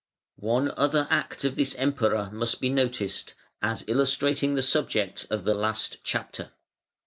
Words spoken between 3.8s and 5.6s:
illustrating the subject of the